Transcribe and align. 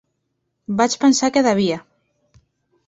Vaig 0.79 0.95
pensar 1.03 1.31
que 1.37 1.45
devia. 1.49 1.79